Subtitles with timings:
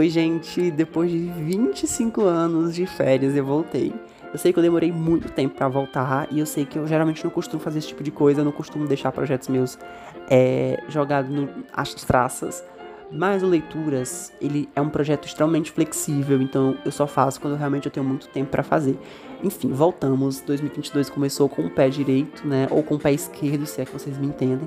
[0.00, 3.92] Oi, gente, depois de 25 anos de férias eu voltei.
[4.32, 7.22] Eu sei que eu demorei muito tempo para voltar e eu sei que eu geralmente
[7.22, 9.78] não costumo fazer esse tipo de coisa, eu não costumo deixar projetos meus
[10.30, 11.30] é, jogados
[11.70, 12.64] às traças.
[13.12, 17.84] Mas o Leituras, ele é um projeto extremamente flexível, então eu só faço quando realmente
[17.84, 18.98] eu tenho muito tempo para fazer.
[19.44, 20.40] Enfim, voltamos.
[20.40, 22.68] 2022 começou com o pé direito, né?
[22.70, 24.66] Ou com o pé esquerdo, se é que vocês me entendem.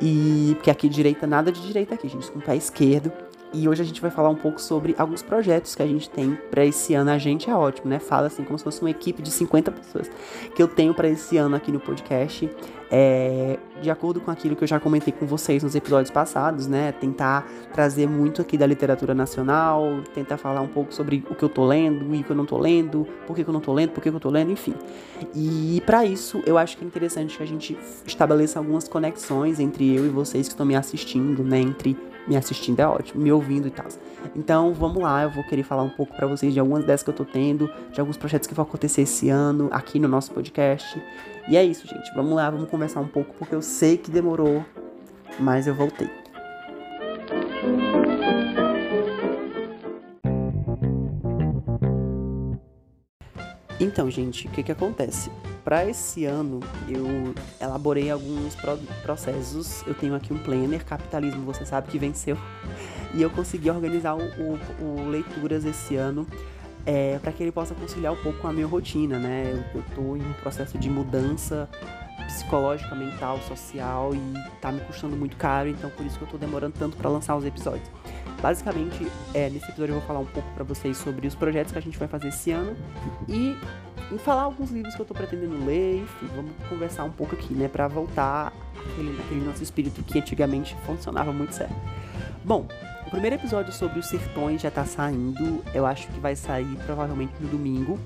[0.00, 3.10] E porque aqui direita, nada de direita aqui, gente, com o pé esquerdo.
[3.52, 6.38] E hoje a gente vai falar um pouco sobre alguns projetos que a gente tem
[6.50, 7.10] para esse ano.
[7.10, 7.98] A gente é ótimo, né?
[7.98, 10.10] Fala assim como se fosse uma equipe de 50 pessoas
[10.54, 12.48] que eu tenho para esse ano aqui no podcast.
[12.90, 16.92] É, de acordo com aquilo que eu já comentei com vocês nos episódios passados, né?
[16.92, 21.48] Tentar trazer muito aqui da literatura nacional, tentar falar um pouco sobre o que eu
[21.48, 23.72] tô lendo e o que eu não tô lendo, por que, que eu não tô
[23.72, 24.74] lendo, por que, que eu tô lendo, enfim.
[25.34, 29.94] E para isso, eu acho que é interessante que a gente estabeleça algumas conexões entre
[29.94, 31.60] eu e vocês que estão me assistindo, né?
[31.60, 31.96] Entre
[32.28, 33.86] me assistindo é ótimo, me ouvindo e tal.
[34.36, 37.10] Então vamos lá, eu vou querer falar um pouco para vocês de algumas dessas que
[37.10, 41.00] eu tô tendo, de alguns projetos que vão acontecer esse ano aqui no nosso podcast.
[41.48, 42.14] E é isso, gente.
[42.14, 44.64] Vamos lá, vamos conversar um pouco porque eu sei que demorou,
[45.40, 46.17] mas eu voltei.
[53.80, 55.30] Então, gente, o que que acontece?
[55.64, 58.56] Para esse ano, eu elaborei alguns
[59.02, 59.86] processos.
[59.86, 62.36] Eu tenho aqui um planner, capitalismo, você sabe que venceu.
[63.14, 66.26] E eu consegui organizar o, o, o leituras esse ano
[66.84, 69.50] é, para que ele possa conciliar um pouco com a minha rotina, né?
[69.74, 71.68] Eu, eu tô em um processo de mudança
[72.28, 76.36] psicológica, mental, social e tá me custando muito caro, então por isso que eu tô
[76.36, 77.88] demorando tanto para lançar os episódios.
[78.40, 81.78] Basicamente, é, nesse episódio eu vou falar um pouco para vocês sobre os projetos que
[81.78, 82.76] a gente vai fazer esse ano
[83.28, 83.56] e
[84.18, 87.66] falar alguns livros que eu tô pretendendo ler, enfim, vamos conversar um pouco aqui, né,
[87.66, 91.74] para voltar aquele, aquele nosso espírito que antigamente funcionava muito certo.
[92.44, 92.66] Bom,
[93.06, 97.32] o primeiro episódio sobre os sertões já tá saindo, eu acho que vai sair provavelmente
[97.40, 97.98] no domingo,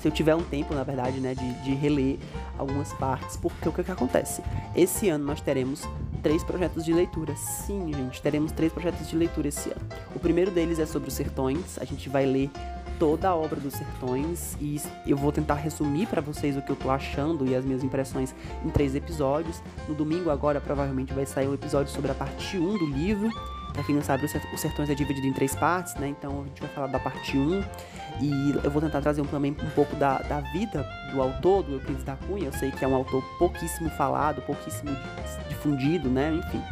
[0.00, 2.18] se eu tiver um tempo, na verdade, né, de, de reler
[2.56, 4.42] algumas partes, porque o que, que acontece?
[4.74, 5.86] Esse ano nós teremos
[6.22, 7.36] três projetos de leitura.
[7.36, 9.86] Sim, gente, teremos três projetos de leitura esse ano.
[10.14, 11.78] O primeiro deles é sobre os sertões.
[11.78, 12.50] A gente vai ler
[12.98, 16.76] toda a obra dos sertões e eu vou tentar resumir para vocês o que eu
[16.76, 18.34] tô achando e as minhas impressões
[18.64, 19.62] em três episódios.
[19.86, 23.30] No domingo agora provavelmente vai sair um episódio sobre a parte 1 do livro.
[23.72, 26.08] Pra quem não sabe, o Sertões é dividido em três partes, né?
[26.08, 27.64] Então a gente vai falar da parte 1
[28.20, 31.74] e eu vou tentar trazer um, também um pouco da, da vida do autor, do
[31.74, 32.46] Euclides da Cunha.
[32.46, 34.96] Eu sei que é um autor pouquíssimo falado, pouquíssimo
[35.48, 36.32] difundido, né?
[36.34, 36.62] Enfim.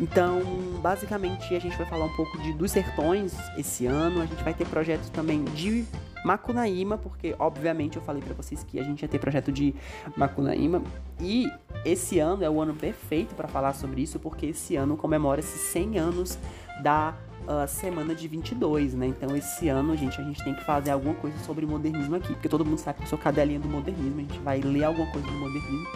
[0.00, 0.40] Então,
[0.80, 4.22] basicamente, a gente vai falar um pouco de, dos sertões esse ano.
[4.22, 5.84] A gente vai ter projetos também de
[6.24, 9.74] Macunaíma, porque obviamente eu falei para vocês que a gente ia ter projeto de
[10.16, 10.82] Macunaíma
[11.20, 11.50] e
[11.84, 15.98] esse ano é o ano perfeito para falar sobre isso, porque esse ano comemora-se 100
[15.98, 16.38] anos
[16.82, 19.06] da uh, semana de 22, né?
[19.06, 22.48] Então esse ano, gente, a gente tem que fazer alguma coisa sobre modernismo aqui, porque
[22.48, 25.26] todo mundo sabe que eu sou cadelinha do modernismo, a gente vai ler alguma coisa
[25.26, 25.88] do modernismo.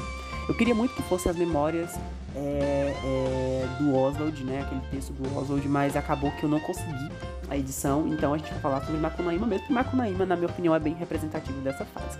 [0.48, 1.94] Eu queria muito que fossem as memórias
[2.36, 4.62] é, é, do Oswald, né?
[4.62, 7.10] Aquele texto do Oswald, mas acabou que eu não consegui
[7.48, 10.74] a edição, então a gente vai falar sobre Macunaíma mesmo, porque Macunaíma, na minha opinião,
[10.74, 12.18] é bem representativo dessa fase.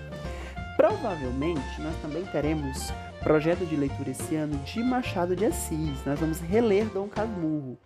[0.76, 2.92] Provavelmente nós também teremos
[3.22, 6.04] projeto de leitura esse ano de Machado de Assis.
[6.04, 7.78] Nós vamos reler Dom Casmurro.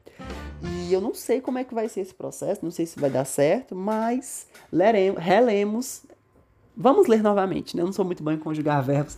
[0.60, 3.10] E eu não sei como é que vai ser esse processo, não sei se vai
[3.10, 6.02] dar certo, mas leremos, relemos.
[6.80, 7.82] Vamos ler novamente, né?
[7.82, 9.16] Eu não sou muito bom em conjugar verbos.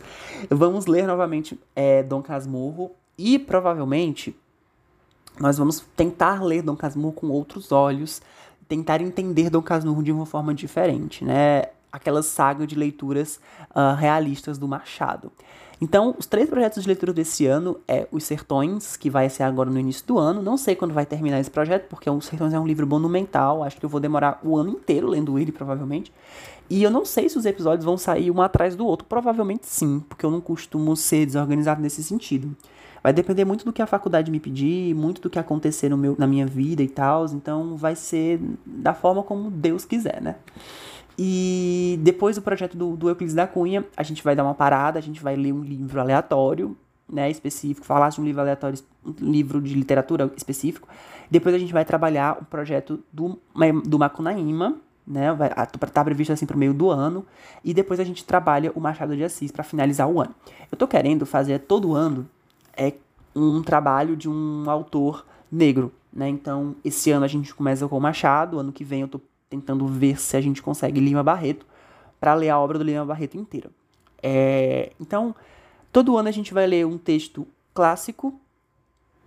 [0.48, 4.34] Vamos ler novamente é, Dom Casmurro e provavelmente
[5.38, 8.22] nós vamos tentar ler Dom Casmurro com outros olhos,
[8.66, 11.64] tentar entender Dom Casmurro de uma forma diferente, né?
[11.92, 13.38] Aquela saga de leituras
[13.74, 15.30] uh, realistas do Machado.
[15.82, 19.70] Então, os três projetos de leitura desse ano é Os Sertões, que vai ser agora
[19.70, 20.42] no início do ano.
[20.42, 23.64] Não sei quando vai terminar esse projeto, porque Os Sertões é um livro monumental.
[23.64, 26.12] Acho que eu vou demorar o ano inteiro lendo ele, provavelmente.
[26.70, 29.04] E eu não sei se os episódios vão sair um atrás do outro.
[29.06, 32.56] Provavelmente sim, porque eu não costumo ser desorganizado nesse sentido.
[33.02, 36.14] Vai depender muito do que a faculdade me pedir, muito do que acontecer no meu,
[36.16, 37.26] na minha vida e tal.
[37.26, 40.36] Então vai ser da forma como Deus quiser, né?
[41.18, 44.98] E depois do projeto do, do Euclides da Cunha, a gente vai dar uma parada,
[44.98, 49.30] a gente vai ler um livro aleatório, né, específico, falar de um livro aleatório, um
[49.30, 50.88] livro de literatura específico.
[51.30, 53.38] Depois a gente vai trabalhar o projeto do,
[53.84, 54.78] do Macunaíma,
[55.10, 57.26] né, vai, tá previsto assim pro meio do ano,
[57.64, 60.32] e depois a gente trabalha o Machado de Assis para finalizar o ano.
[60.70, 62.28] Eu tô querendo fazer todo ano
[62.76, 62.92] é
[63.34, 66.28] um trabalho de um autor negro, né?
[66.28, 69.84] Então, esse ano a gente começa com o Machado, ano que vem eu tô tentando
[69.88, 71.66] ver se a gente consegue Lima Barreto
[72.20, 73.68] para ler a obra do Lima Barreto inteira.
[74.22, 75.34] É, então,
[75.90, 78.32] todo ano a gente vai ler um texto clássico,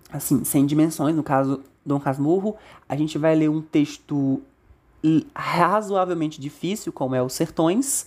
[0.09, 2.55] assim, sem dimensões, no caso, Dom Casmurro,
[2.87, 4.41] a gente vai ler um texto
[5.35, 8.05] razoavelmente difícil, como é Os Sertões,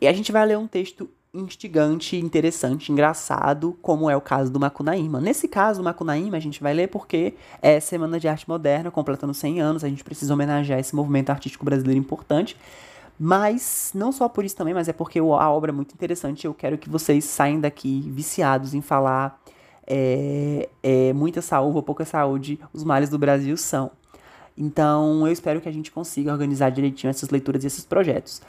[0.00, 4.58] e a gente vai ler um texto instigante, interessante, engraçado, como é o caso do
[4.58, 5.20] Macunaíma.
[5.20, 9.34] Nesse caso, o Macunaíma a gente vai ler porque é Semana de Arte Moderna, completando
[9.34, 12.56] 100 anos, a gente precisa homenagear esse movimento artístico brasileiro importante.
[13.20, 16.46] Mas não só por isso também, mas é porque a obra é muito interessante.
[16.46, 19.40] Eu quero que vocês saiam daqui viciados em falar
[19.86, 23.90] é, é, muita saúde ou pouca saúde, os males do Brasil são.
[24.58, 28.42] Então eu espero que a gente consiga organizar direitinho essas leituras e esses projetos.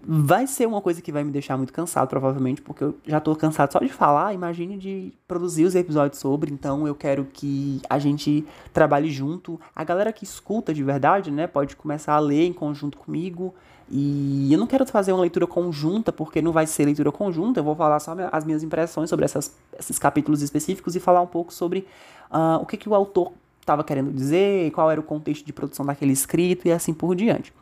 [0.00, 3.34] Vai ser uma coisa que vai me deixar muito cansado, provavelmente, porque eu já tô
[3.34, 7.98] cansado só de falar, imagine de produzir os episódios sobre, então eu quero que a
[7.98, 9.60] gente trabalhe junto.
[9.74, 13.52] A galera que escuta de verdade, né, pode começar a ler em conjunto comigo.
[13.90, 17.64] E eu não quero fazer uma leitura conjunta, porque não vai ser leitura conjunta, eu
[17.64, 21.52] vou falar só as minhas impressões sobre essas, esses capítulos específicos e falar um pouco
[21.52, 21.86] sobre
[22.30, 23.32] uh, o que, que o autor
[23.68, 27.52] estava querendo dizer, qual era o contexto de produção daquele escrito e assim por diante.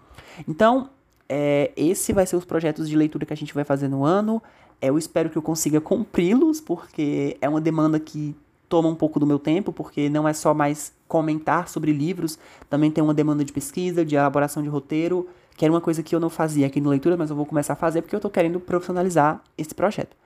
[0.46, 0.88] Então,
[1.28, 4.42] é, esse vai ser os projetos de leitura que a gente vai fazer no ano.
[4.80, 8.36] É, eu espero que eu consiga cumpri-los, porque é uma demanda que
[8.68, 12.38] toma um pouco do meu tempo, porque não é só mais comentar sobre livros,
[12.68, 16.14] também tem uma demanda de pesquisa, de elaboração de roteiro, que era uma coisa que
[16.14, 18.30] eu não fazia aqui no Leitura, mas eu vou começar a fazer porque eu estou
[18.30, 20.16] querendo profissionalizar esse projeto.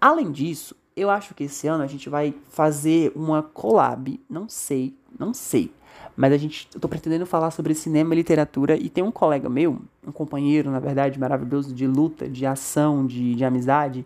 [0.00, 4.94] Além disso, eu acho que esse ano a gente vai fazer uma collab, não sei,
[5.20, 5.70] não sei,
[6.16, 9.48] mas a gente, eu tô pretendendo falar sobre cinema e literatura e tem um colega
[9.48, 14.04] meu, um companheiro, na verdade, maravilhoso de luta, de ação, de, de amizade,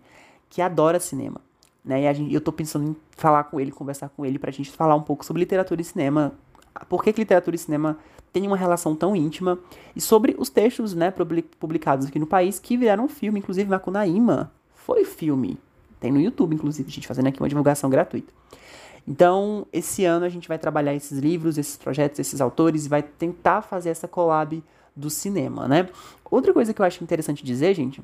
[0.49, 1.41] que adora cinema.
[1.83, 2.03] Né?
[2.03, 4.71] E a gente, eu tô pensando em falar com ele, conversar com ele pra gente
[4.71, 6.33] falar um pouco sobre literatura e cinema.
[6.89, 7.97] Por que, que literatura e cinema
[8.31, 9.57] tem uma relação tão íntima
[9.95, 11.13] e sobre os textos, né,
[11.59, 15.57] publicados aqui no país que viraram filme, inclusive Macunaíma foi filme.
[15.99, 18.31] Tem no YouTube, inclusive, a gente fazendo aqui uma divulgação gratuita.
[19.07, 23.03] Então, esse ano a gente vai trabalhar esses livros, esses projetos, esses autores e vai
[23.03, 24.63] tentar fazer essa collab
[24.95, 25.89] do cinema, né?
[26.29, 28.01] Outra coisa que eu acho interessante dizer, gente,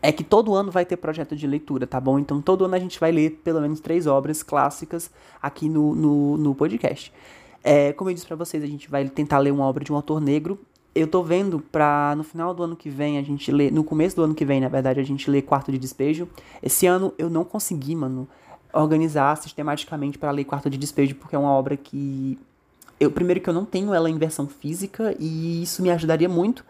[0.00, 2.18] é que todo ano vai ter projeto de leitura, tá bom?
[2.18, 5.10] Então todo ano a gente vai ler pelo menos três obras clássicas
[5.40, 7.12] aqui no, no, no podcast.
[7.62, 9.96] É, como eu disse para vocês, a gente vai tentar ler uma obra de um
[9.96, 10.58] autor negro.
[10.94, 14.16] Eu tô vendo pra no final do ano que vem a gente ler, no começo
[14.16, 16.28] do ano que vem, na verdade, a gente lê Quarto de Despejo.
[16.62, 18.28] Esse ano eu não consegui, mano,
[18.72, 22.38] organizar sistematicamente para ler Quarto de Despejo, porque é uma obra que.
[22.98, 26.64] Eu, primeiro, que eu não tenho ela em versão física, e isso me ajudaria muito.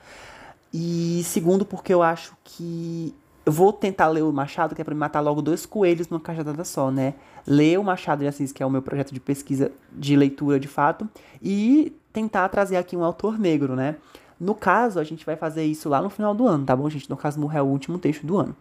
[0.73, 3.15] E segundo, porque eu acho que.
[3.45, 6.21] Eu vou tentar ler o Machado, que é pra me matar logo dois coelhos numa
[6.21, 7.15] cajadada só, né?
[7.45, 10.69] Ler o Machado de Assis, que é o meu projeto de pesquisa de leitura de
[10.69, 11.09] fato,
[11.43, 13.97] e tentar trazer aqui um autor negro, né?
[14.39, 17.11] No caso, a gente vai fazer isso lá no final do ano, tá bom, gente?
[17.11, 18.57] No caso, morrer é o último texto do ano.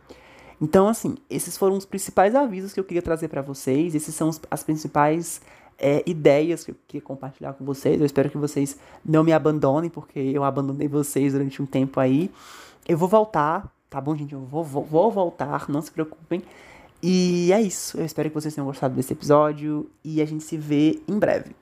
[0.61, 3.95] Então, assim, esses foram os principais avisos que eu queria trazer para vocês.
[3.95, 5.41] Esses são os, as principais
[5.79, 7.99] é, ideias que eu queria compartilhar com vocês.
[7.99, 12.29] Eu espero que vocês não me abandonem, porque eu abandonei vocês durante um tempo aí.
[12.87, 14.33] Eu vou voltar, tá bom, gente?
[14.33, 16.43] Eu vou, vou, vou voltar, não se preocupem.
[17.01, 17.97] E é isso.
[17.97, 21.55] Eu espero que vocês tenham gostado desse episódio e a gente se vê em breve.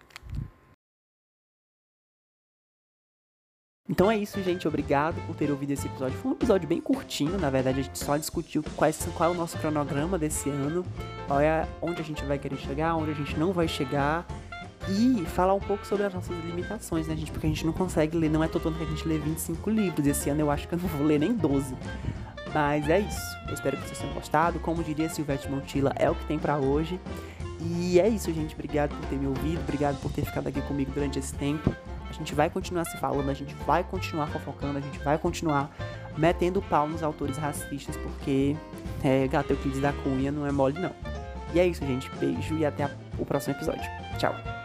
[3.89, 4.67] Então é isso, gente.
[4.67, 6.15] Obrigado por ter ouvido esse episódio.
[6.19, 9.35] Foi um episódio bem curtinho, na verdade, a gente só discutiu quais, qual é o
[9.35, 10.85] nosso cronograma desse ano,
[11.25, 14.27] qual é onde a gente vai querer chegar, onde a gente não vai chegar.
[14.87, 17.31] E falar um pouco sobre as nossas limitações, né, gente?
[17.31, 19.69] Porque a gente não consegue ler, não é todo ano que a gente lê 25
[19.69, 20.07] livros.
[20.07, 21.75] Esse ano eu acho que eu não vou ler nem 12.
[22.53, 23.37] Mas é isso.
[23.47, 24.59] Eu espero que vocês tenham gostado.
[24.59, 26.99] Como diria Silvete Montilla, é o que tem para hoje.
[27.61, 28.55] E é isso, gente.
[28.55, 31.71] Obrigado por ter me ouvido, obrigado por ter ficado aqui comigo durante esse tempo.
[32.09, 35.69] A gente vai continuar se falando, a gente vai continuar fofocando, a gente vai continuar
[36.17, 38.55] metendo pau nos autores racistas, porque
[39.03, 40.91] é, gato Euclides da Cunha não é mole, não.
[41.53, 42.09] E é isso, gente.
[42.15, 43.89] Beijo e até o próximo episódio.
[44.17, 44.58] Tchau.